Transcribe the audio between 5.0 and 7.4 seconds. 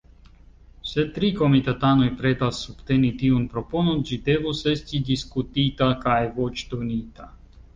diskutita kaj voĉdonita.